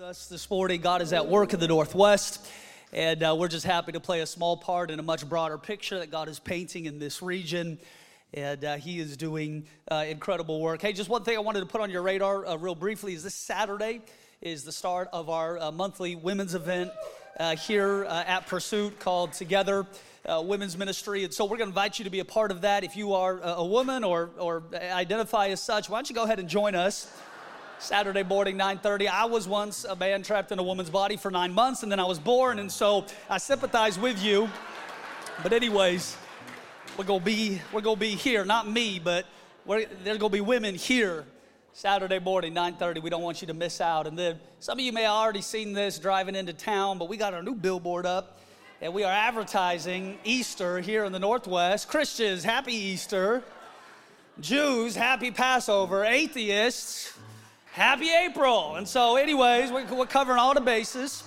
[0.00, 0.80] us this morning.
[0.80, 2.44] God is at work in the Northwest,
[2.92, 6.00] and uh, we're just happy to play a small part in a much broader picture
[6.00, 7.78] that God is painting in this region.
[8.32, 10.82] And uh, He is doing uh, incredible work.
[10.82, 13.22] Hey, just one thing I wanted to put on your radar, uh, real briefly, is
[13.22, 14.00] this Saturday
[14.40, 16.90] is the start of our uh, monthly women's event
[17.38, 19.86] uh, here at Pursuit called Together.
[20.28, 22.82] women's ministry, and so we're going to invite you to be a part of that.
[22.82, 26.40] If you are a woman or, or identify as such, why don't you go ahead
[26.40, 27.12] and join us?
[27.78, 29.08] Saturday morning, 9:30.
[29.08, 32.00] I was once a man trapped in a woman's body for nine months, and then
[32.00, 34.48] I was born, and so I sympathize with you.
[35.42, 36.16] But anyways,
[36.96, 39.26] we're gonna be we're gonna be here, not me, but
[39.66, 41.26] there's gonna be women here
[41.72, 43.00] Saturday morning, 9:30.
[43.00, 44.06] We don't want you to miss out.
[44.06, 47.16] And then some of you may have already seen this driving into town, but we
[47.16, 48.38] got our new billboard up,
[48.80, 51.88] and we are advertising Easter here in the Northwest.
[51.88, 53.42] Christians, happy Easter.
[54.40, 56.04] Jews, happy Passover.
[56.04, 57.12] Atheists,
[57.74, 58.76] Happy April.
[58.76, 61.24] And so, anyways, we're covering all the bases.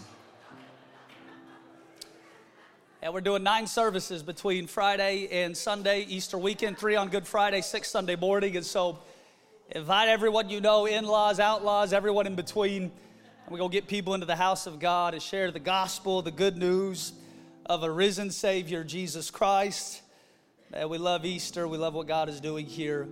[3.01, 7.59] And we're doing nine services between Friday and Sunday, Easter weekend, three on Good Friday,
[7.59, 8.55] six Sunday morning.
[8.55, 8.99] And so,
[9.71, 12.83] invite everyone you know, in laws, outlaws, everyone in between.
[12.83, 12.91] And
[13.49, 16.31] we're going to get people into the house of God and share the gospel, the
[16.31, 17.11] good news
[17.65, 20.01] of a risen Savior, Jesus Christ.
[20.71, 21.67] And we love Easter.
[21.67, 23.09] We love what God is doing here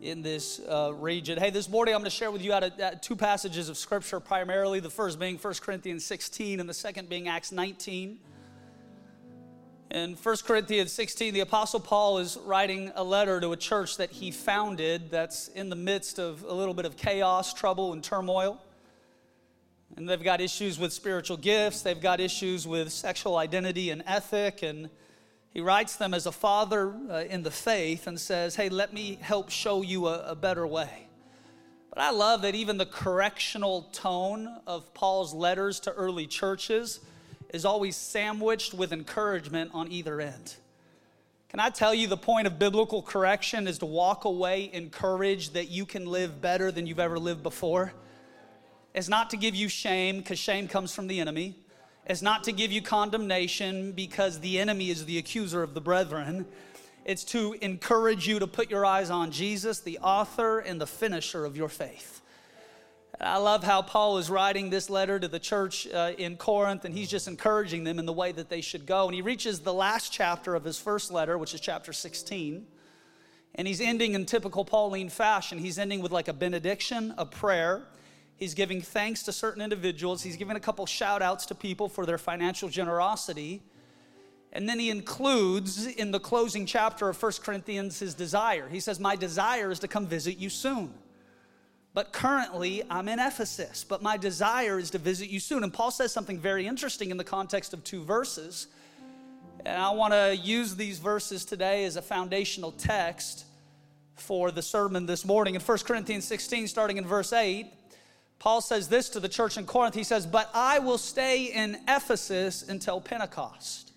[0.00, 1.38] in this uh, region.
[1.38, 3.76] Hey, this morning I'm going to share with you out of uh, two passages of
[3.76, 4.80] scripture primarily.
[4.80, 8.18] The first being 1 Corinthians 16, and the second being Acts 19.
[9.90, 14.10] In 1 Corinthians 16, the Apostle Paul is writing a letter to a church that
[14.10, 18.62] he founded that's in the midst of a little bit of chaos, trouble, and turmoil.
[19.96, 24.62] And they've got issues with spiritual gifts, they've got issues with sexual identity and ethic,
[24.62, 24.88] and
[25.52, 29.18] he writes them as a father uh, in the faith and says, Hey, let me
[29.20, 31.08] help show you a, a better way.
[31.90, 37.00] But I love that even the correctional tone of Paul's letters to early churches
[37.52, 40.54] is always sandwiched with encouragement on either end.
[41.48, 45.68] Can I tell you the point of biblical correction is to walk away encouraged that
[45.68, 47.92] you can live better than you've ever lived before?
[48.94, 51.56] It's not to give you shame, because shame comes from the enemy
[52.06, 56.46] is not to give you condemnation because the enemy is the accuser of the brethren.
[57.04, 61.44] It's to encourage you to put your eyes on Jesus, the author and the finisher
[61.44, 62.20] of your faith.
[63.22, 66.94] I love how Paul is writing this letter to the church uh, in Corinth, and
[66.94, 69.06] he's just encouraging them in the way that they should go.
[69.06, 72.66] And he reaches the last chapter of his first letter, which is chapter 16.
[73.56, 75.58] And he's ending in typical Pauline fashion.
[75.58, 77.82] He's ending with like a benediction, a prayer,
[78.40, 80.22] He's giving thanks to certain individuals.
[80.22, 83.60] He's giving a couple shout outs to people for their financial generosity.
[84.50, 88.66] And then he includes in the closing chapter of 1 Corinthians his desire.
[88.66, 90.94] He says, My desire is to come visit you soon.
[91.92, 95.62] But currently, I'm in Ephesus, but my desire is to visit you soon.
[95.62, 98.68] And Paul says something very interesting in the context of two verses.
[99.66, 103.44] And I want to use these verses today as a foundational text
[104.14, 105.56] for the sermon this morning.
[105.56, 107.70] In 1 Corinthians 16, starting in verse 8,
[108.40, 109.94] Paul says this to the church in Corinth.
[109.94, 113.92] He says, But I will stay in Ephesus until Pentecost.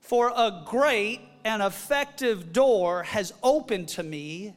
[0.00, 4.54] For a great and effective door has opened to me,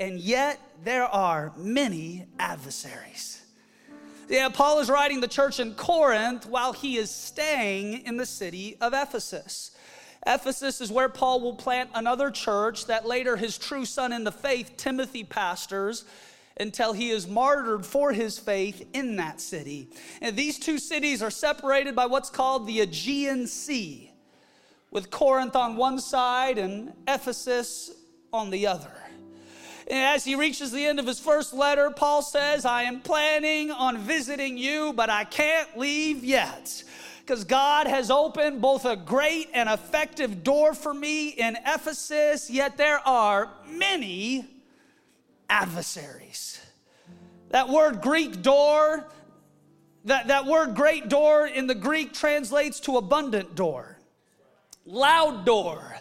[0.00, 3.40] and yet there are many adversaries.
[4.28, 8.76] Yeah, Paul is writing the church in Corinth while he is staying in the city
[8.80, 9.70] of Ephesus.
[10.26, 14.32] Ephesus is where Paul will plant another church that later his true son in the
[14.32, 16.04] faith, Timothy, pastors
[16.56, 19.88] until he is martyred for his faith in that city.
[20.20, 24.12] And these two cities are separated by what's called the Aegean Sea,
[24.90, 27.90] with Corinth on one side and Ephesus
[28.32, 28.92] on the other.
[29.86, 33.70] And as he reaches the end of his first letter, Paul says, I am planning
[33.70, 36.84] on visiting you, but I can't leave yet
[37.24, 42.76] because God has opened both a great and effective door for me in Ephesus, yet
[42.76, 44.46] there are many
[45.48, 46.60] adversaries.
[47.50, 49.06] That word Greek door,
[50.04, 53.98] that, that word great door in the Greek translates to abundant door,
[54.84, 55.96] loud door,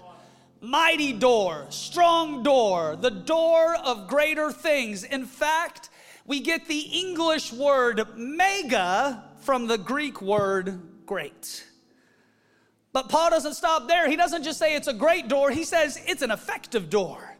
[0.62, 5.04] mighty door, strong door, the door of greater things.
[5.04, 5.90] In fact,
[6.26, 11.66] we get the English word mega from the Greek word great.
[12.94, 14.10] But Paul doesn't stop there.
[14.10, 17.33] He doesn't just say it's a great door, he says it's an effective door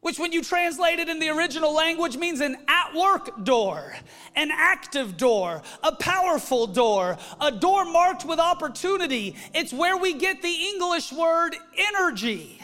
[0.00, 3.94] which, when you translate it in the original language, means an at work door,
[4.34, 9.36] an active door, a powerful door, a door marked with opportunity.
[9.52, 11.54] It's where we get the English word
[11.94, 12.59] energy.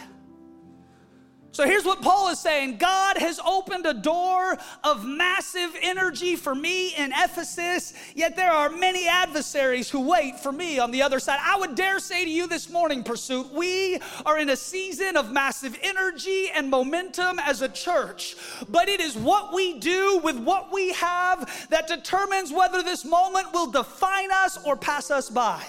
[1.56, 6.54] So here's what Paul is saying God has opened a door of massive energy for
[6.54, 11.18] me in Ephesus, yet there are many adversaries who wait for me on the other
[11.18, 11.38] side.
[11.42, 15.32] I would dare say to you this morning, Pursuit, we are in a season of
[15.32, 18.36] massive energy and momentum as a church,
[18.68, 23.54] but it is what we do with what we have that determines whether this moment
[23.54, 25.64] will define us or pass us by.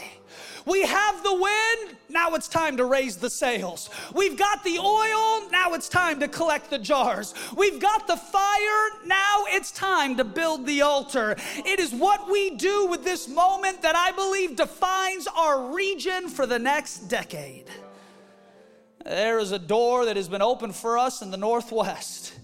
[0.68, 3.90] We have the wind, now it's time to raise the sails.
[4.14, 7.34] We've got the oil, now it's time to collect the jars.
[7.56, 11.38] We've got the fire, now it's time to build the altar.
[11.56, 16.46] It is what we do with this moment that I believe defines our region for
[16.46, 17.70] the next decade.
[19.06, 22.37] There is a door that has been opened for us in the Northwest.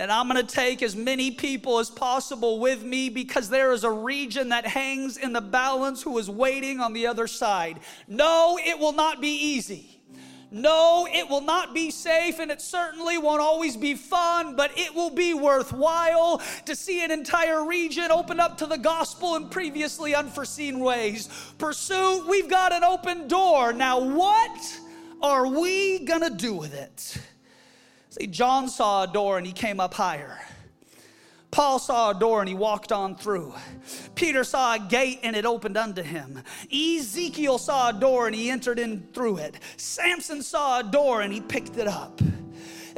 [0.00, 3.90] And I'm gonna take as many people as possible with me because there is a
[3.90, 7.80] region that hangs in the balance who is waiting on the other side.
[8.08, 10.00] No, it will not be easy.
[10.50, 14.94] No, it will not be safe, and it certainly won't always be fun, but it
[14.94, 20.14] will be worthwhile to see an entire region open up to the gospel in previously
[20.14, 21.28] unforeseen ways.
[21.58, 23.74] Pursue, we've got an open door.
[23.74, 24.80] Now, what
[25.20, 27.18] are we gonna do with it?
[28.10, 30.38] See, John saw a door and he came up higher.
[31.52, 33.54] Paul saw a door and he walked on through.
[34.14, 36.42] Peter saw a gate and it opened unto him.
[36.72, 39.56] Ezekiel saw a door and he entered in through it.
[39.76, 42.20] Samson saw a door and he picked it up.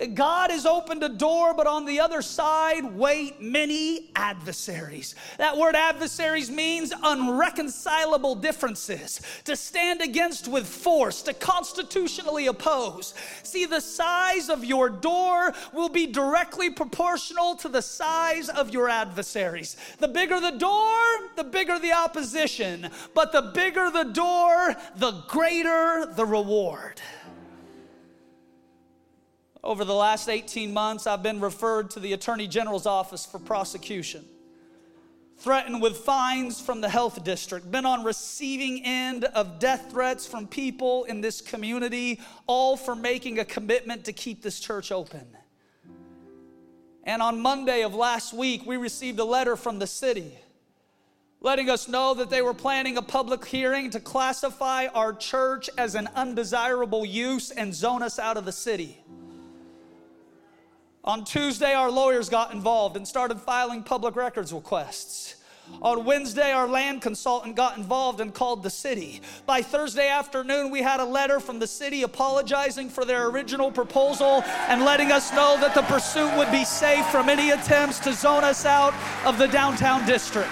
[0.07, 5.15] God has opened a door, but on the other side wait many adversaries.
[5.39, 13.15] That word adversaries means unreconcilable differences, to stand against with force, to constitutionally oppose.
[13.43, 18.89] See, the size of your door will be directly proportional to the size of your
[18.89, 19.77] adversaries.
[19.99, 21.01] The bigger the door,
[21.37, 27.01] the bigger the opposition, but the bigger the door, the greater the reward.
[29.65, 34.25] Over the last 18 months, I've been referred to the Attorney General's office for prosecution,
[35.39, 40.49] threatened with fines from the health district, been on receiving end of death threats from
[40.49, 45.29] people in this community, all for making a commitment to keep this church open.
[47.05, 50.39] And on Monday of last week, we received a letter from the city
[51.43, 55.97] letting us know that they were planning a public hearing to classify our church as
[55.97, 59.03] an undesirable use and zone us out of the city.
[61.05, 65.35] On Tuesday, our lawyers got involved and started filing public records requests.
[65.81, 69.21] On Wednesday, our land consultant got involved and called the city.
[69.45, 74.43] By Thursday afternoon, we had a letter from the city apologizing for their original proposal
[74.69, 78.45] and letting us know that the pursuit would be safe from any attempts to zone
[78.45, 78.95] us out
[79.25, 80.51] of the downtown district.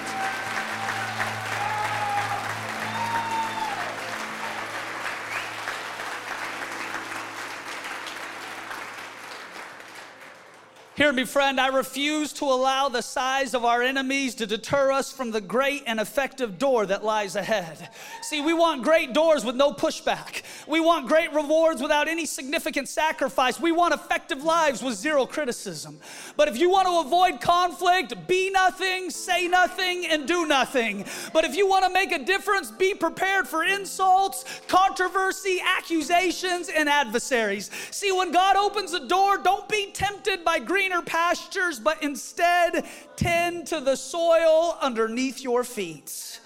[10.97, 15.09] Hear me, friend, I refuse to allow the size of our enemies to deter us
[15.09, 17.89] from the great and effective door that lies ahead.
[18.21, 20.41] See, we want great doors with no pushback.
[20.67, 23.57] We want great rewards without any significant sacrifice.
[23.57, 25.97] We want effective lives with zero criticism.
[26.35, 31.05] But if you want to avoid conflict, be nothing, say nothing, and do nothing.
[31.31, 36.89] But if you want to make a difference, be prepared for insults, controversy, accusations, and
[36.89, 37.71] adversaries.
[37.91, 42.83] See, when God opens a door, don't be tempted by green greener pastures, but instead
[43.15, 46.39] tend to the soil underneath your feet.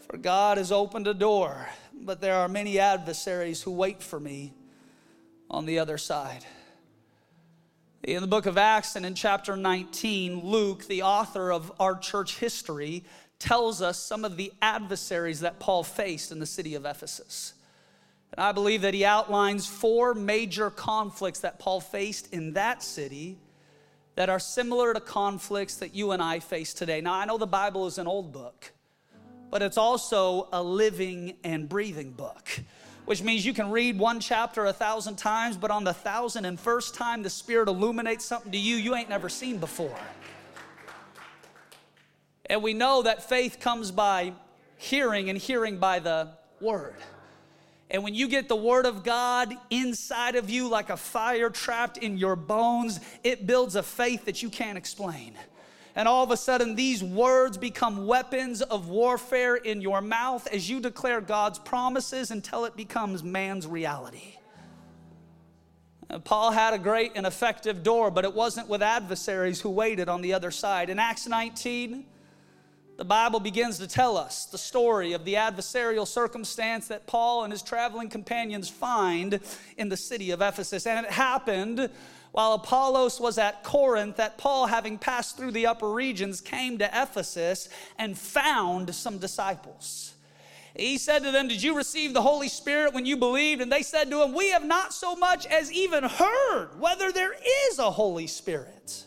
[0.00, 4.52] For God has opened a door, but there are many adversaries who wait for me
[5.48, 6.44] on the other side.
[8.02, 12.38] In the book of Acts and in chapter 19, Luke, the author of our church
[12.38, 13.02] history,
[13.38, 17.54] tells us some of the adversaries that Paul faced in the city of Ephesus.
[18.32, 23.38] And I believe that he outlines four major conflicts that Paul faced in that city
[24.16, 27.00] that are similar to conflicts that you and I face today.
[27.00, 28.72] Now, I know the Bible is an old book,
[29.50, 32.60] but it's also a living and breathing book,
[33.04, 36.58] which means you can read one chapter a thousand times, but on the thousand and
[36.58, 39.96] first time the Spirit illuminates something to you you ain't never seen before.
[42.46, 44.32] And we know that faith comes by
[44.76, 46.30] hearing and hearing by the
[46.60, 46.96] word.
[47.90, 51.96] And when you get the Word of God inside of you like a fire trapped
[51.98, 55.34] in your bones, it builds a faith that you can't explain.
[55.96, 60.68] And all of a sudden, these words become weapons of warfare in your mouth as
[60.68, 64.36] you declare God's promises until it becomes man's reality.
[66.10, 70.08] Uh, Paul had a great and effective door, but it wasn't with adversaries who waited
[70.08, 70.88] on the other side.
[70.88, 72.04] In Acts 19,
[72.98, 77.52] the Bible begins to tell us the story of the adversarial circumstance that Paul and
[77.52, 79.38] his traveling companions find
[79.76, 80.84] in the city of Ephesus.
[80.84, 81.90] And it happened
[82.32, 86.90] while Apollos was at Corinth that Paul, having passed through the upper regions, came to
[86.92, 87.68] Ephesus
[88.00, 90.14] and found some disciples.
[90.74, 93.62] He said to them, Did you receive the Holy Spirit when you believed?
[93.62, 97.34] And they said to him, We have not so much as even heard whether there
[97.70, 99.04] is a Holy Spirit.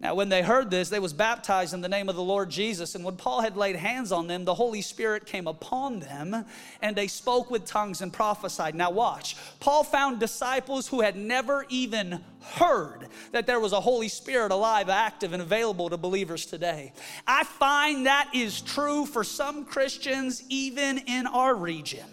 [0.00, 2.94] Now, when they heard this, they was baptized in the name of the Lord Jesus.
[2.94, 6.46] And when Paul had laid hands on them, the Holy Spirit came upon them,
[6.80, 8.74] and they spoke with tongues and prophesied.
[8.74, 9.36] Now, watch.
[9.60, 14.88] Paul found disciples who had never even heard that there was a Holy Spirit alive,
[14.88, 16.94] active, and available to believers today.
[17.26, 22.06] I find that is true for some Christians, even in our region.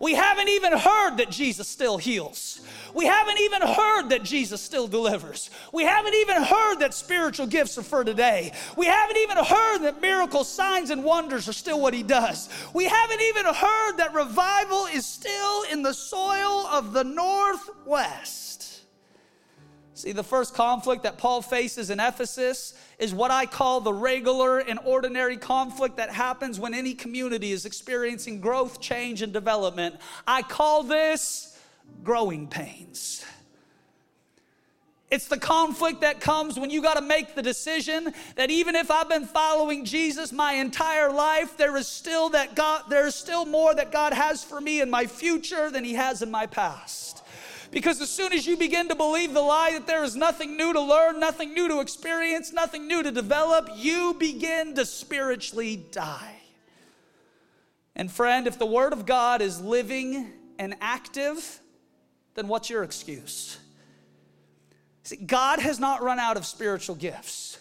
[0.00, 2.60] We haven't even heard that Jesus still heals.
[2.94, 5.50] We haven't even heard that Jesus still delivers.
[5.72, 8.52] We haven't even heard that spiritual gifts are for today.
[8.76, 12.48] We haven't even heard that miracles, signs, and wonders are still what He does.
[12.72, 18.57] We haven't even heard that revival is still in the soil of the Northwest.
[19.98, 24.60] See, the first conflict that Paul faces in Ephesus is what I call the regular
[24.60, 29.96] and ordinary conflict that happens when any community is experiencing growth, change, and development.
[30.24, 31.58] I call this
[32.04, 33.24] growing pains.
[35.10, 38.92] It's the conflict that comes when you got to make the decision that even if
[38.92, 43.46] I've been following Jesus my entire life, there is still that God, there is still
[43.46, 47.17] more that God has for me in my future than He has in my past.
[47.70, 50.72] Because as soon as you begin to believe the lie that there is nothing new
[50.72, 56.36] to learn, nothing new to experience, nothing new to develop, you begin to spiritually die.
[57.94, 61.60] And friend, if the Word of God is living and active,
[62.34, 63.58] then what's your excuse?
[65.02, 67.58] See, God has not run out of spiritual gifts.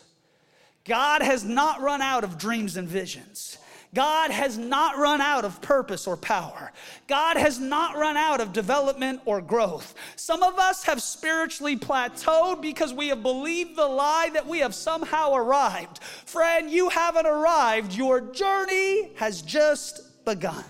[0.86, 3.58] God has not run out of dreams and visions.
[3.98, 6.72] God has not run out of purpose or power.
[7.08, 9.96] God has not run out of development or growth.
[10.16, 14.76] Some of us have spiritually plateaued because we have believed the lie that we have
[14.76, 15.98] somehow arrived.
[16.04, 17.96] Friend, you haven't arrived.
[17.96, 20.64] Your journey has just begun.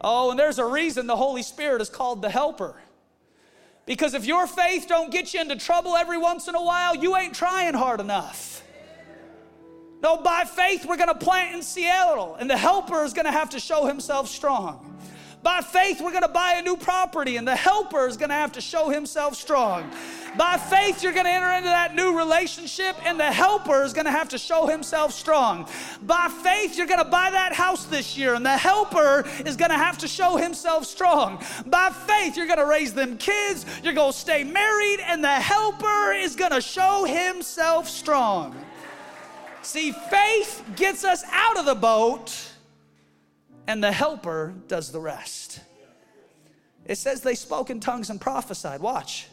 [0.00, 2.76] Oh, and there's a reason the Holy Spirit is called the helper.
[3.84, 7.14] Because if your faith don't get you into trouble every once in a while, you
[7.14, 8.62] ain't trying hard enough.
[10.02, 13.32] No, by faith, we're going to plant in Seattle, and the helper is going to
[13.32, 14.86] have to show himself strong.
[15.42, 18.34] By faith, we're going to buy a new property, and the helper is going to
[18.34, 19.90] have to show himself strong.
[20.36, 24.04] By faith, you're going to enter into that new relationship, and the helper is going
[24.04, 25.66] to have to show himself strong.
[26.02, 29.70] By faith, you're going to buy that house this year, and the helper is going
[29.70, 31.42] to have to show himself strong.
[31.66, 35.28] By faith, you're going to raise them kids, you're going to stay married, and the
[35.28, 38.54] helper is going to show himself strong.
[39.62, 42.52] See, faith gets us out of the boat,
[43.66, 45.60] and the helper does the rest.
[46.86, 48.80] It says they spoke in tongues and prophesied.
[48.80, 49.28] Watch.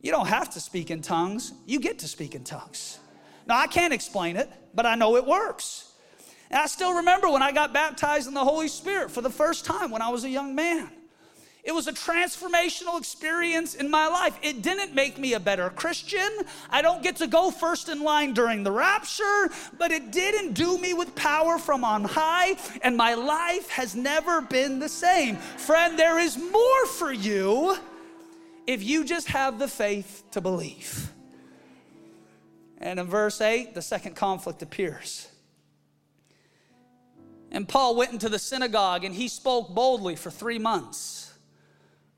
[0.00, 2.98] You don't have to speak in tongues, you get to speak in tongues.
[3.46, 5.92] Now, I can't explain it, but I know it works.
[6.50, 9.64] And I still remember when I got baptized in the Holy Spirit for the first
[9.64, 10.90] time when I was a young man.
[11.64, 14.38] It was a transformational experience in my life.
[14.42, 16.28] It didn't make me a better Christian.
[16.68, 20.76] I don't get to go first in line during the rapture, but it did endue
[20.76, 25.36] me with power from on high, and my life has never been the same.
[25.36, 27.78] Friend, there is more for you
[28.66, 31.10] if you just have the faith to believe.
[32.76, 35.28] And in verse 8, the second conflict appears.
[37.50, 41.23] And Paul went into the synagogue and he spoke boldly for three months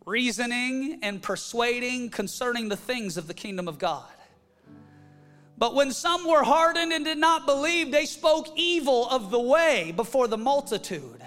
[0.06, 4.08] reasoning and persuading concerning the things of the kingdom of God.
[5.58, 9.92] But when some were hardened and did not believe, they spoke evil of the way
[9.96, 11.22] before the multitude.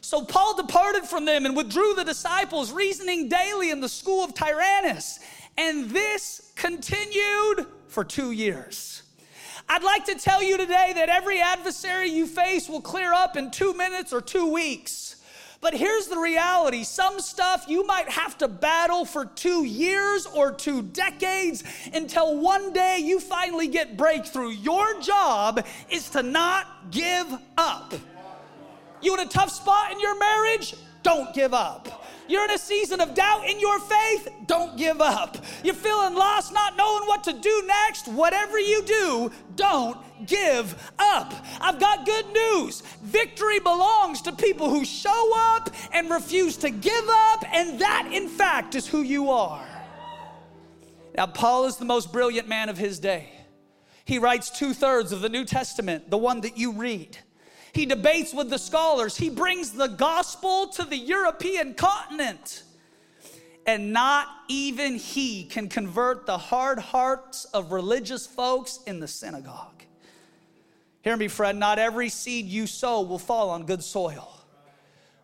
[0.00, 4.34] So Paul departed from them and withdrew the disciples, reasoning daily in the school of
[4.34, 5.20] Tyrannus.
[5.56, 9.02] And this continued for two years.
[9.68, 13.50] I'd like to tell you today that every adversary you face will clear up in
[13.50, 15.07] two minutes or two weeks.
[15.60, 20.52] But here's the reality some stuff you might have to battle for two years or
[20.52, 24.50] two decades until one day you finally get breakthrough.
[24.50, 27.92] Your job is to not give up.
[29.02, 30.74] You in a tough spot in your marriage?
[31.02, 32.04] Don't give up.
[32.28, 34.28] You're in a season of doubt in your faith?
[34.46, 35.38] Don't give up.
[35.64, 38.06] You're feeling lost, not knowing what to do next?
[38.06, 41.32] Whatever you do, don't give up.
[41.60, 42.82] I've got good news.
[43.02, 48.28] Victory belongs to people who show up and refuse to give up, and that, in
[48.28, 49.66] fact, is who you are.
[51.16, 53.30] Now, Paul is the most brilliant man of his day.
[54.04, 57.18] He writes two thirds of the New Testament, the one that you read.
[57.78, 59.16] He debates with the scholars.
[59.16, 62.64] He brings the gospel to the European continent.
[63.68, 69.84] And not even he can convert the hard hearts of religious folks in the synagogue.
[71.02, 74.28] Hear me, friend, not every seed you sow will fall on good soil.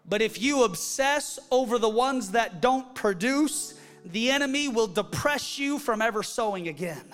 [0.08, 5.80] But if you obsess over the ones that don't produce, the enemy will depress you
[5.80, 7.04] from ever sowing again.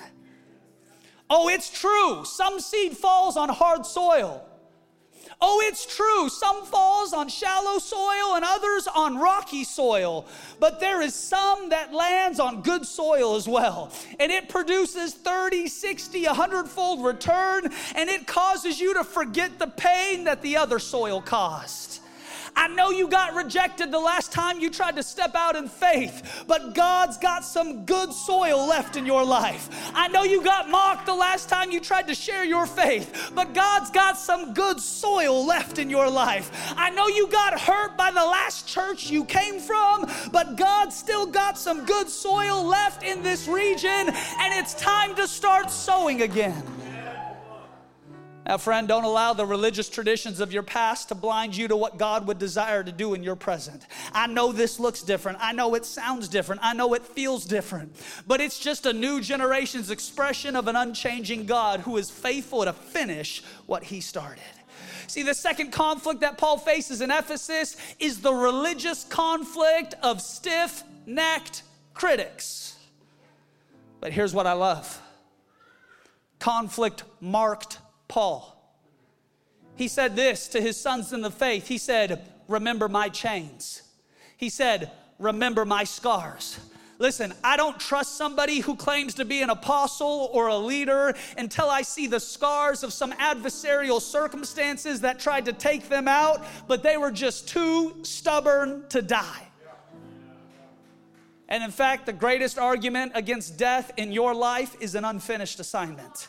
[1.30, 2.26] Oh, it's true.
[2.26, 4.46] Some seed falls on hard soil.
[5.42, 6.28] Oh, it's true.
[6.28, 10.26] Some falls on shallow soil and others on rocky soil.
[10.58, 13.90] But there is some that lands on good soil as well.
[14.18, 17.72] And it produces 30, 60, 100 fold return.
[17.94, 21.99] And it causes you to forget the pain that the other soil caused.
[22.56, 26.44] I know you got rejected the last time you tried to step out in faith,
[26.46, 29.68] but God's got some good soil left in your life.
[29.94, 33.54] I know you got mocked the last time you tried to share your faith, but
[33.54, 36.50] God's got some good soil left in your life.
[36.76, 41.26] I know you got hurt by the last church you came from, but God's still
[41.26, 46.62] got some good soil left in this region, and it's time to start sowing again.
[48.46, 51.98] Now, friend, don't allow the religious traditions of your past to blind you to what
[51.98, 53.86] God would desire to do in your present.
[54.12, 55.38] I know this looks different.
[55.40, 56.62] I know it sounds different.
[56.64, 57.94] I know it feels different.
[58.26, 62.72] But it's just a new generation's expression of an unchanging God who is faithful to
[62.72, 64.42] finish what he started.
[65.06, 70.82] See, the second conflict that Paul faces in Ephesus is the religious conflict of stiff
[71.04, 71.62] necked
[71.94, 72.78] critics.
[74.00, 75.00] But here's what I love
[76.38, 77.78] conflict marked
[78.10, 78.56] Paul.
[79.76, 81.68] He said this to his sons in the faith.
[81.68, 83.82] He said, Remember my chains.
[84.36, 86.58] He said, Remember my scars.
[86.98, 91.70] Listen, I don't trust somebody who claims to be an apostle or a leader until
[91.70, 96.82] I see the scars of some adversarial circumstances that tried to take them out, but
[96.82, 99.46] they were just too stubborn to die.
[101.48, 106.28] And in fact, the greatest argument against death in your life is an unfinished assignment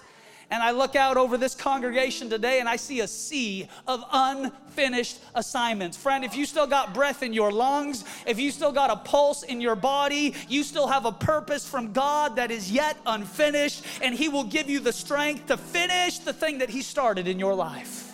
[0.51, 5.20] and I look out over this congregation today and I see a sea of unfinished
[5.34, 5.95] assignments.
[5.95, 9.43] Friend, if you still got breath in your lungs, if you still got a pulse
[9.43, 14.13] in your body, you still have a purpose from God that is yet unfinished, and
[14.13, 17.56] He will give you the strength to finish the thing that He started in your
[17.56, 18.13] life.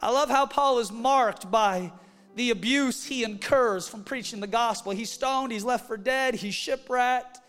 [0.00, 1.92] I love how Paul is marked by
[2.34, 4.92] the abuse he incurs from preaching the gospel.
[4.92, 7.40] He's stoned, he's left for dead, he's shipwrecked.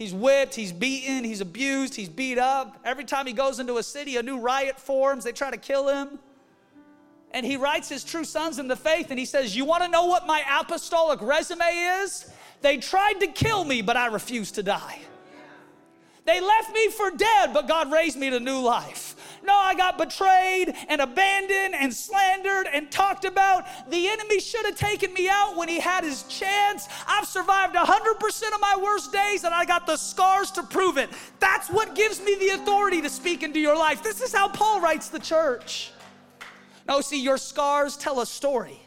[0.00, 2.80] He's whipped, he's beaten, he's abused, he's beat up.
[2.86, 5.24] Every time he goes into a city, a new riot forms.
[5.24, 6.18] They try to kill him.
[7.32, 9.90] And he writes his true sons in the faith and he says, You want to
[9.90, 11.66] know what my apostolic resume
[12.00, 12.32] is?
[12.62, 15.00] They tried to kill me, but I refused to die.
[16.24, 19.09] They left me for dead, but God raised me to new life.
[19.42, 23.66] No, I got betrayed and abandoned and slandered and talked about.
[23.90, 26.88] The enemy should have taken me out when he had his chance.
[27.06, 31.10] I've survived 100% of my worst days and I got the scars to prove it.
[31.38, 34.02] That's what gives me the authority to speak into your life.
[34.02, 35.92] This is how Paul writes the church.
[36.86, 38.80] No, see, your scars tell a story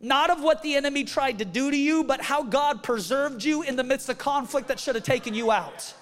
[0.00, 3.62] not of what the enemy tried to do to you, but how God preserved you
[3.62, 5.92] in the midst of conflict that should have taken you out.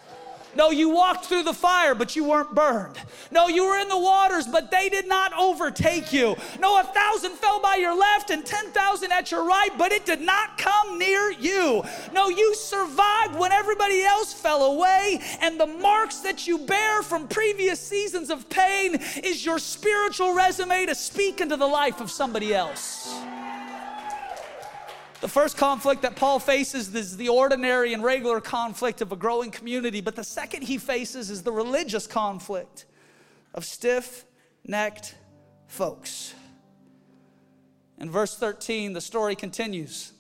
[0.57, 2.99] No, you walked through the fire, but you weren't burned.
[3.31, 6.35] No, you were in the waters, but they did not overtake you.
[6.59, 10.23] No, a thousand fell by your left and 10,000 at your right, but it did
[10.23, 11.85] not come near you.
[12.15, 17.29] No, you survived when everybody else fell away, and the marks that you bear from
[17.29, 22.55] previous seasons of pain is your spiritual resume to speak into the life of somebody
[22.55, 23.15] else.
[25.21, 29.51] The first conflict that Paul faces is the ordinary and regular conflict of a growing
[29.51, 32.85] community, but the second he faces is the religious conflict
[33.55, 34.27] of stiff
[34.65, 35.15] necked
[35.69, 36.35] folks.
[37.99, 40.13] In verse 13, the story continues.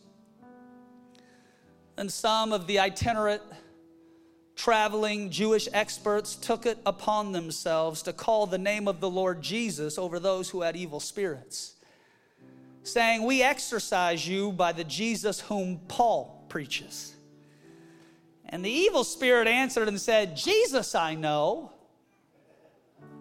[1.98, 3.42] And some of the itinerant
[4.54, 9.98] traveling Jewish experts took it upon themselves to call the name of the Lord Jesus
[9.98, 11.75] over those who had evil spirits
[12.87, 17.14] saying, We exorcise you by the Jesus whom Paul preaches.
[18.49, 21.72] And the evil spirit answered and said, Jesus I know,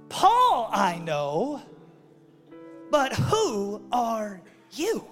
[0.08, 1.64] Paul I know,
[2.92, 5.06] but who are you?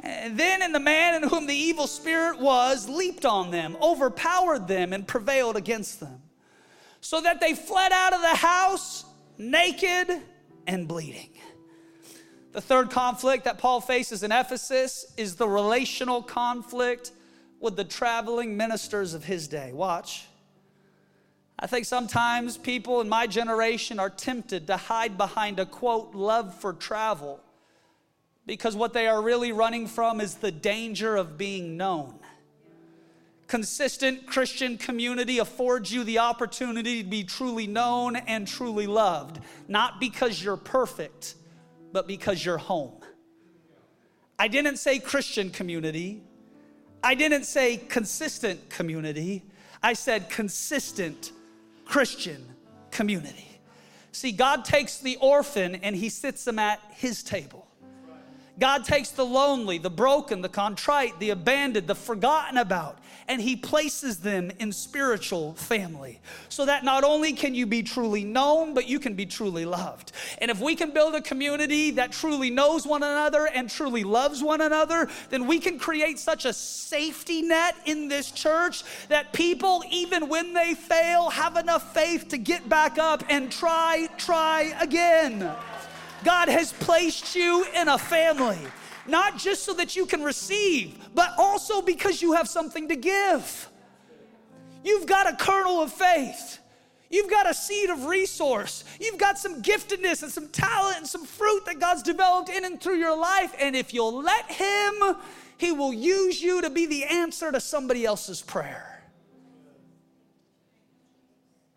[0.00, 4.68] And then, and the man in whom the evil spirit was leaped on them, overpowered
[4.68, 6.20] them, and prevailed against them,
[7.00, 9.06] so that they fled out of the house
[9.38, 10.20] naked
[10.66, 11.33] and bleeding.
[12.54, 17.10] The third conflict that Paul faces in Ephesus is the relational conflict
[17.58, 19.72] with the traveling ministers of his day.
[19.72, 20.26] Watch.
[21.58, 26.54] I think sometimes people in my generation are tempted to hide behind a quote, love
[26.60, 27.40] for travel,
[28.46, 32.14] because what they are really running from is the danger of being known.
[33.48, 39.98] Consistent Christian community affords you the opportunity to be truly known and truly loved, not
[39.98, 41.34] because you're perfect,
[41.94, 42.92] but because you're home.
[44.36, 46.24] I didn't say Christian community.
[47.04, 49.44] I didn't say consistent community.
[49.80, 51.30] I said consistent
[51.84, 52.44] Christian
[52.90, 53.60] community.
[54.10, 57.68] See, God takes the orphan and he sits them at his table.
[58.58, 63.56] God takes the lonely, the broken, the contrite, the abandoned, the forgotten about, and He
[63.56, 66.20] places them in spiritual family.
[66.48, 70.12] So that not only can you be truly known, but you can be truly loved.
[70.38, 74.42] And if we can build a community that truly knows one another and truly loves
[74.42, 79.82] one another, then we can create such a safety net in this church that people,
[79.90, 85.50] even when they fail, have enough faith to get back up and try, try again.
[86.24, 88.58] God has placed you in a family,
[89.06, 93.68] not just so that you can receive, but also because you have something to give.
[94.82, 96.58] You've got a kernel of faith.
[97.10, 98.84] You've got a seed of resource.
[99.00, 102.80] You've got some giftedness and some talent and some fruit that God's developed in and
[102.80, 103.54] through your life.
[103.58, 105.16] And if you'll let Him,
[105.56, 109.02] He will use you to be the answer to somebody else's prayer.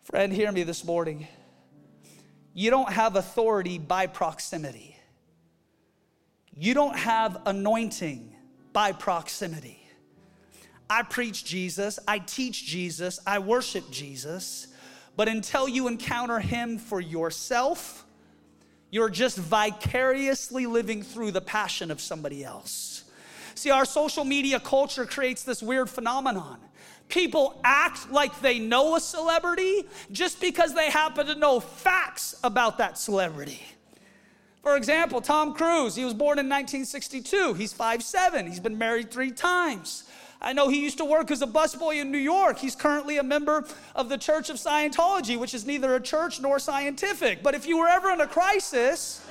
[0.02, 1.28] Friend, hear me this morning.
[2.52, 4.97] You don't have authority by proximity.
[6.58, 8.34] You don't have anointing
[8.72, 9.80] by proximity.
[10.90, 14.68] I preach Jesus, I teach Jesus, I worship Jesus,
[15.16, 18.04] but until you encounter Him for yourself,
[18.90, 23.04] you're just vicariously living through the passion of somebody else.
[23.54, 26.58] See, our social media culture creates this weird phenomenon
[27.08, 32.78] people act like they know a celebrity just because they happen to know facts about
[32.78, 33.62] that celebrity.
[34.62, 37.54] For example, Tom Cruise, he was born in 1962.
[37.54, 40.04] He's 5'7, he's been married three times.
[40.40, 42.58] I know he used to work as a busboy in New York.
[42.58, 43.66] He's currently a member
[43.96, 47.42] of the Church of Scientology, which is neither a church nor scientific.
[47.42, 49.24] But if you were ever in a crisis,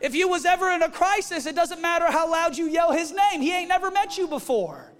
[0.00, 3.12] if you was ever in a crisis, it doesn't matter how loud you yell his
[3.12, 3.40] name.
[3.42, 4.91] He ain't never met you before.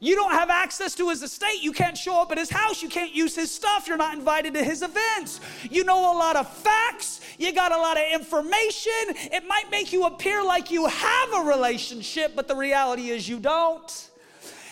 [0.00, 1.62] You don't have access to his estate.
[1.62, 2.82] You can't show up at his house.
[2.82, 3.88] You can't use his stuff.
[3.88, 5.40] You're not invited to his events.
[5.70, 7.20] You know a lot of facts.
[7.38, 8.92] You got a lot of information.
[9.32, 13.40] It might make you appear like you have a relationship, but the reality is you
[13.40, 14.08] don't.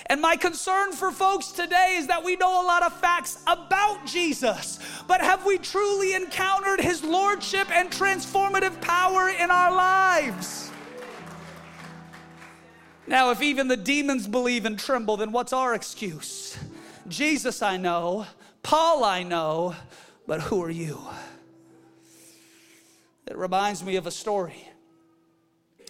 [0.08, 4.06] And my concern for folks today is that we know a lot of facts about
[4.06, 10.65] Jesus, but have we truly encountered his lordship and transformative power in our lives?
[13.06, 16.58] Now, if even the demons believe and tremble, then what's our excuse?
[17.08, 18.26] Jesus, I know.
[18.62, 19.76] Paul, I know.
[20.26, 20.98] But who are you?
[23.26, 24.68] It reminds me of a story.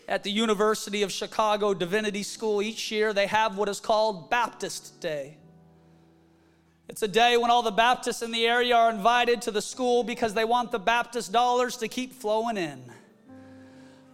[0.09, 5.01] At the University of Chicago Divinity School, each year they have what is called Baptist
[5.01, 5.39] Day.
[6.89, 10.05] It's a day when all the Baptists in the area are invited to the school
[10.05, 12.81] because they want the Baptist dollars to keep flowing in.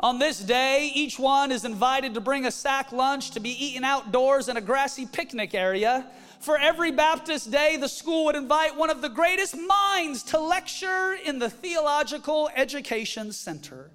[0.03, 3.85] On this day, each one is invited to bring a sack lunch to be eaten
[3.85, 6.05] outdoors in a grassy picnic area.
[6.41, 11.17] For every Baptist day, the school would invite one of the greatest minds to lecture
[11.25, 13.93] in the Theological Education Center.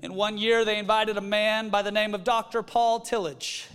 [0.00, 2.64] In one year, they invited a man by the name of Dr.
[2.64, 3.66] Paul Tillich.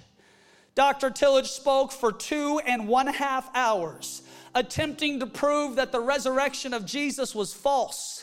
[0.75, 1.11] Dr.
[1.11, 4.21] Tillich spoke for two and one half hours,
[4.53, 8.20] attempting to prove that the resurrection of Jesus was false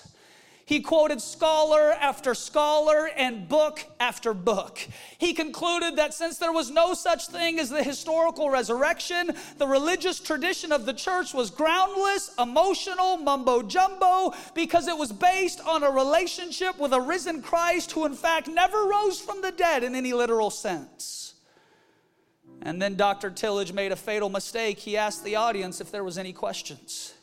[0.69, 4.79] he quoted scholar after scholar and book after book.
[5.17, 10.21] He concluded that since there was no such thing as the historical resurrection, the religious
[10.21, 15.91] tradition of the church was groundless, emotional, mumbo jumbo, because it was based on a
[15.91, 20.13] relationship with a risen Christ who, in fact, never rose from the dead in any
[20.13, 21.33] literal sense.
[22.61, 23.31] And then Dr.
[23.31, 24.81] Tillich made a fatal mistake.
[24.81, 27.15] He asked the audience if there was any questions.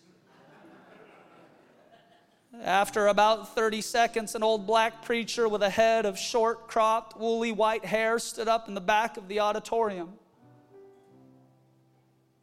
[2.63, 7.51] After about 30 seconds, an old black preacher with a head of short, cropped, woolly
[7.51, 10.13] white hair stood up in the back of the auditorium.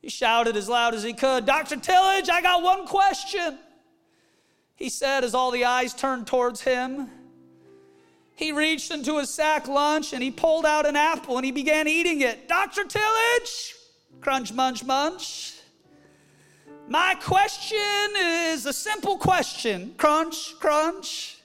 [0.00, 1.76] He shouted as loud as he could, Dr.
[1.76, 3.58] Tillich, I got one question.
[4.74, 7.08] He said as all the eyes turned towards him.
[8.34, 11.86] He reached into his sack lunch and he pulled out an apple and he began
[11.86, 12.48] eating it.
[12.48, 12.82] Dr.
[12.82, 13.74] Tillich,
[14.20, 15.51] crunch, munch, munch.
[16.88, 17.78] My question
[18.16, 21.38] is a simple question crunch, crunch.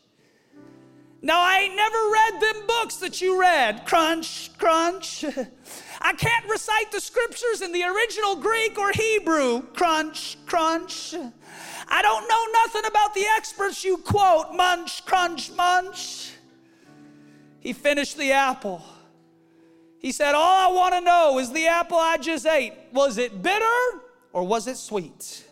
[1.21, 3.85] Now, I ain't never read them books that you read.
[3.85, 5.25] Crunch, crunch.
[6.01, 9.61] I can't recite the scriptures in the original Greek or Hebrew.
[9.73, 11.15] Crunch, crunch.
[11.87, 14.53] I don't know nothing about the experts you quote.
[14.53, 16.33] Munch, crunch, munch.
[17.59, 18.83] He finished the apple.
[19.99, 23.41] He said, All I want to know is the apple I just ate, was it
[23.41, 24.01] bitter
[24.33, 25.45] or was it sweet?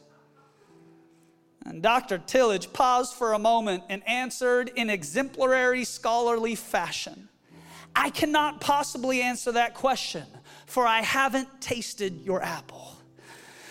[1.65, 2.19] And Dr.
[2.19, 7.29] Tillich paused for a moment and answered in exemplary scholarly fashion
[7.95, 10.25] I cannot possibly answer that question,
[10.65, 12.94] for I haven't tasted your apple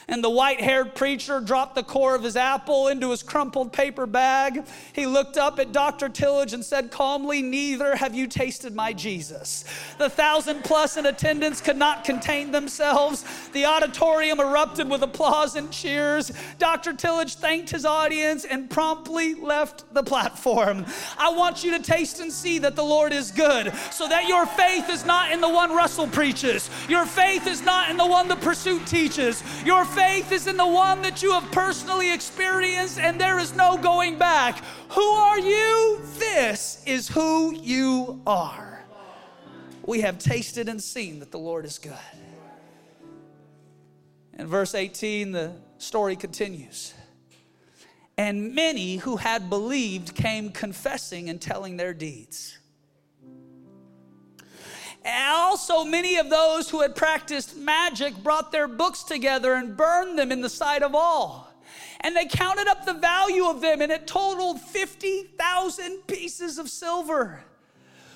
[0.08, 4.06] and the white haired preacher dropped the core of his apple into his crumpled paper
[4.06, 4.64] bag.
[4.92, 6.08] He looked up at Dr.
[6.08, 9.64] Tillich and said calmly, Neither have you tasted my Jesus.
[9.98, 13.24] The thousand plus in attendance could not contain themselves.
[13.52, 16.32] The auditorium erupted with applause and cheers.
[16.58, 16.92] Dr.
[16.92, 20.84] Tillich thanked his audience and promptly left the platform.
[21.18, 24.46] I want you to taste and see that the Lord is good, so that your
[24.46, 28.28] faith is not in the one Russell preaches, your faith is not in the one
[28.28, 33.20] the pursuit teaches, your faith is in the one that you have personally experienced, and
[33.20, 34.62] there is no going back.
[34.90, 36.00] Who are you?
[36.18, 38.84] This is who you are.
[39.86, 41.92] We have tasted and seen that the Lord is good.
[44.36, 46.94] In verse 18, the story continues.
[48.16, 52.58] And many who had believed came confessing and telling their deeds.
[55.04, 60.32] Also, many of those who had practiced magic brought their books together and burned them
[60.32, 61.52] in the sight of all.
[62.00, 67.42] And they counted up the value of them, and it totaled 50,000 pieces of silver.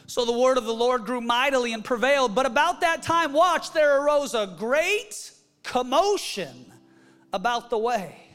[0.06, 2.34] So the word of the Lord grew mightily and prevailed.
[2.34, 6.72] But about that time, watch, there arose a great commotion
[7.32, 8.27] about the way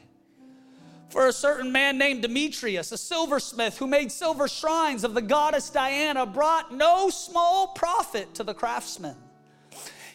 [1.14, 5.70] for a certain man named Demetrius, a silversmith who made silver shrines of the goddess
[5.70, 9.14] Diana, brought no small profit to the craftsmen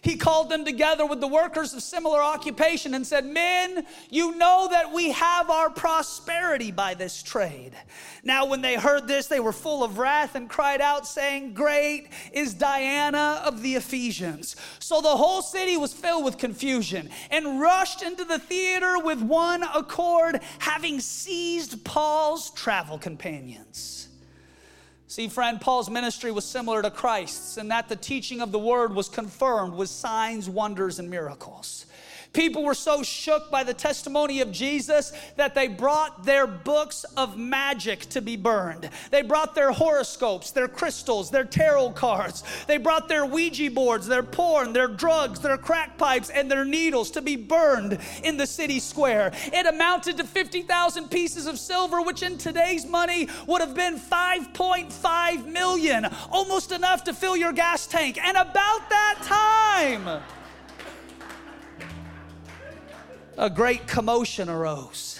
[0.01, 4.67] he called them together with the workers of similar occupation and said, Men, you know
[4.71, 7.71] that we have our prosperity by this trade.
[8.23, 12.09] Now, when they heard this, they were full of wrath and cried out, saying, Great
[12.31, 14.55] is Diana of the Ephesians.
[14.79, 19.63] So the whole city was filled with confusion and rushed into the theater with one
[19.63, 24.08] accord, having seized Paul's travel companions.
[25.09, 28.93] See, friend, Paul's ministry was similar to Christ's in that the teaching of the word
[28.93, 31.87] was confirmed with signs, wonders, and miracles.
[32.31, 37.37] People were so shook by the testimony of Jesus that they brought their books of
[37.37, 38.89] magic to be burned.
[39.09, 42.43] They brought their horoscopes, their crystals, their tarot cards.
[42.67, 47.09] They brought their Ouija boards, their porn, their drugs, their crack pipes, and their needles
[47.11, 49.31] to be burned in the city square.
[49.45, 55.47] It amounted to 50,000 pieces of silver, which in today's money would have been 5.5
[55.47, 58.19] million, almost enough to fill your gas tank.
[58.23, 60.21] And about that time,
[63.39, 65.17] a great commotion arose.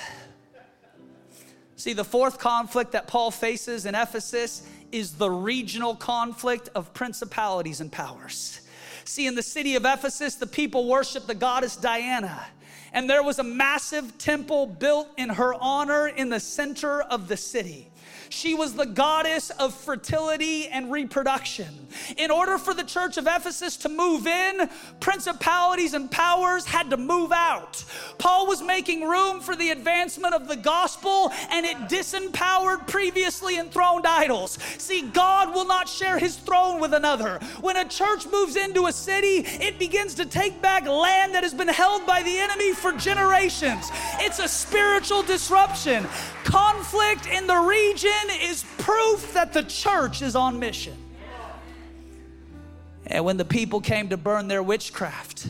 [1.77, 7.79] See, the fourth conflict that Paul faces in Ephesus is the regional conflict of principalities
[7.79, 8.59] and powers.
[9.05, 12.45] See, in the city of Ephesus, the people worshiped the goddess Diana,
[12.91, 17.37] and there was a massive temple built in her honor in the center of the
[17.37, 17.88] city.
[18.29, 21.87] She was the goddess of fertility and reproduction.
[22.17, 24.69] In order for the church of Ephesus to move in,
[24.99, 27.83] principalities and powers had to move out.
[28.17, 34.05] Paul was making room for the advancement of the gospel and it disempowered previously enthroned
[34.05, 34.59] idols.
[34.77, 37.39] See, God will not share his throne with another.
[37.61, 41.53] When a church moves into a city, it begins to take back land that has
[41.53, 43.89] been held by the enemy for generations.
[44.19, 46.05] It's a spiritual disruption.
[46.43, 50.95] Conflict in the region is proof that the church is on mission.
[53.07, 55.47] And when the people came to burn their witchcraft,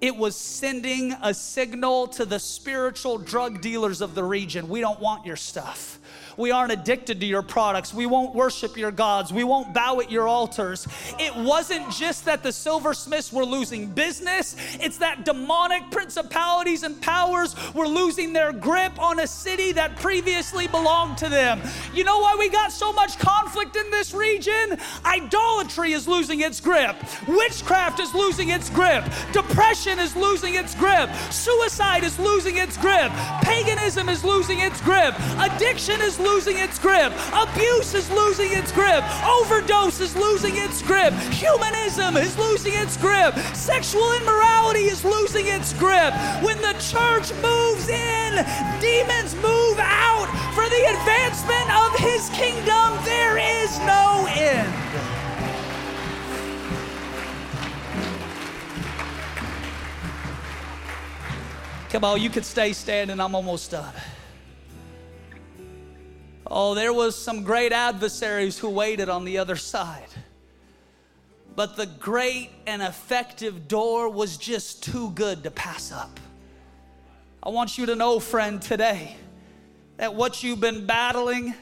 [0.00, 5.00] it was sending a signal to the spiritual drug dealers of the region we don't
[5.00, 5.98] want your stuff.
[6.36, 7.92] We aren't addicted to your products.
[7.92, 9.32] We won't worship your gods.
[9.32, 10.86] We won't bow at your altars.
[11.18, 17.56] It wasn't just that the silversmiths were losing business, it's that demonic principalities and powers
[17.74, 21.60] were losing their grip on a city that previously belonged to them.
[21.92, 24.78] You know why we got so much conflict in this region?
[25.04, 31.08] Idolatry is losing its grip, witchcraft is losing its grip, depression is losing its grip,
[31.30, 37.12] suicide is losing its grip, paganism is losing its grip, addiction is losing its grip.
[37.32, 39.04] Abuse is losing its grip.
[39.24, 41.12] Overdose is losing its grip.
[41.30, 43.34] Humanism is losing its grip.
[43.54, 46.14] Sexual immorality is losing its grip.
[46.42, 48.44] When the church moves in,
[48.80, 52.98] demons move out for the advancement of his kingdom.
[53.04, 55.17] There is no end.
[61.90, 63.18] Come on, you could stay standing.
[63.18, 63.94] I'm almost done.
[66.46, 70.08] Oh, there was some great adversaries who waited on the other side.
[71.56, 76.20] But the great and effective door was just too good to pass up.
[77.42, 79.16] I want you to know, friend, today
[79.96, 81.54] that what you've been battling,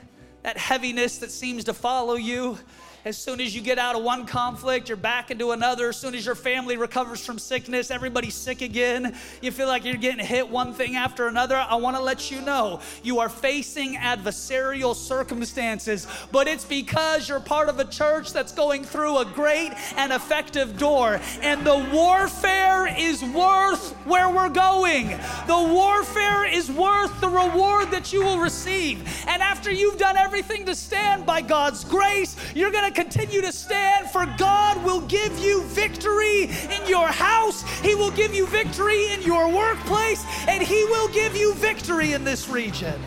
[0.43, 2.59] that heaviness that seems to follow you,
[3.07, 5.91] as soon as you get out of one conflict, you're back into another.
[5.91, 9.15] As soon as your family recovers from sickness, everybody's sick again.
[9.41, 11.55] You feel like you're getting hit one thing after another.
[11.55, 17.39] I want to let you know you are facing adversarial circumstances, but it's because you're
[17.39, 21.21] part of a church that's going through a great and effective door.
[21.43, 25.11] And the warfare is worth where we're going.
[25.47, 28.99] The warfare is worth the reward that you will receive.
[29.29, 33.53] And after you've done everything to stand by God's grace, you're going to continue to
[33.53, 39.13] stand, for God will give you victory in your house, He will give you victory
[39.13, 42.99] in your workplace, and He will give you victory in this region.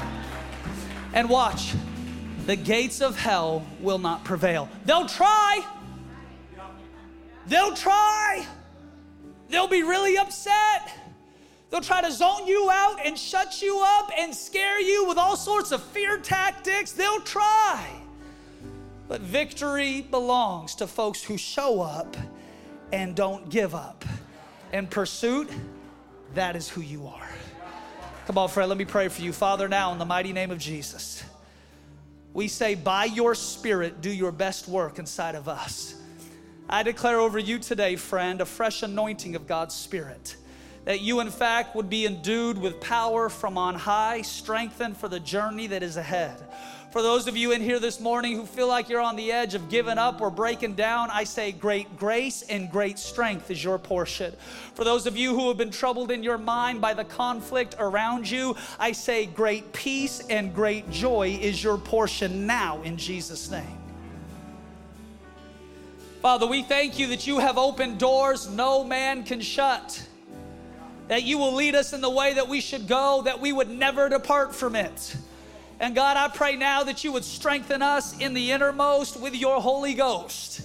[1.13, 1.73] And watch,
[2.45, 4.69] the gates of hell will not prevail.
[4.85, 5.65] They'll try.
[7.47, 8.45] They'll try.
[9.49, 10.93] They'll be really upset.
[11.71, 15.35] They'll try to zone you out and shut you up and scare you with all
[15.35, 16.91] sorts of fear tactics.
[16.91, 17.87] They'll try.
[19.09, 22.15] But victory belongs to folks who show up
[22.93, 24.05] and don't give up.
[24.71, 25.49] And pursuit,
[26.35, 27.27] that is who you are.
[28.27, 29.33] Come on, friend, let me pray for you.
[29.33, 31.23] Father, now in the mighty name of Jesus,
[32.33, 35.95] we say, by your Spirit, do your best work inside of us.
[36.69, 40.35] I declare over you today, friend, a fresh anointing of God's Spirit.
[40.85, 45.19] That you, in fact, would be endued with power from on high, strengthened for the
[45.19, 46.37] journey that is ahead.
[46.91, 49.53] For those of you in here this morning who feel like you're on the edge
[49.53, 53.77] of giving up or breaking down, I say great grace and great strength is your
[53.77, 54.35] portion.
[54.73, 58.27] For those of you who have been troubled in your mind by the conflict around
[58.27, 63.77] you, I say great peace and great joy is your portion now in Jesus' name.
[66.23, 70.03] Father, we thank you that you have opened doors no man can shut.
[71.07, 73.69] That you will lead us in the way that we should go, that we would
[73.69, 75.15] never depart from it.
[75.79, 79.61] And God, I pray now that you would strengthen us in the innermost with your
[79.61, 80.61] Holy Ghost.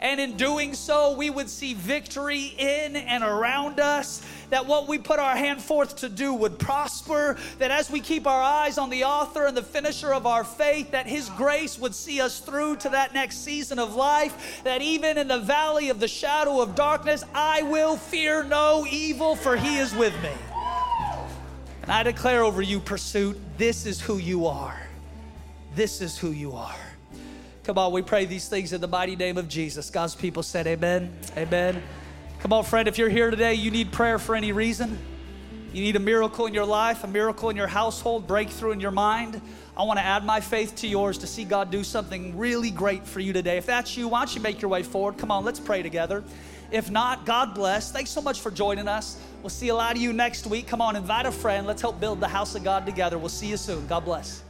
[0.00, 4.22] And in doing so, we would see victory in and around us.
[4.50, 7.36] That what we put our hand forth to do would prosper.
[7.58, 10.92] That as we keep our eyes on the author and the finisher of our faith,
[10.92, 14.62] that His grace would see us through to that next season of life.
[14.64, 19.34] That even in the valley of the shadow of darkness, I will fear no evil,
[19.34, 20.30] for He is with me.
[21.88, 24.78] And I declare over you, pursuit, this is who you are.
[25.74, 26.76] This is who you are.
[27.64, 29.88] Come on, we pray these things in the mighty name of Jesus.
[29.88, 31.10] God's people said, Amen.
[31.34, 31.82] Amen.
[32.40, 34.98] Come on, friend, if you're here today, you need prayer for any reason.
[35.72, 38.90] You need a miracle in your life, a miracle in your household, breakthrough in your
[38.90, 39.40] mind.
[39.74, 43.06] I want to add my faith to yours to see God do something really great
[43.06, 43.56] for you today.
[43.56, 45.16] If that's you, why don't you make your way forward?
[45.16, 46.22] Come on, let's pray together.
[46.70, 47.90] If not, God bless.
[47.90, 49.18] Thanks so much for joining us.
[49.42, 50.66] We'll see a lot of you next week.
[50.66, 51.66] Come on, invite a friend.
[51.66, 53.18] Let's help build the house of God together.
[53.18, 53.86] We'll see you soon.
[53.86, 54.42] God bless.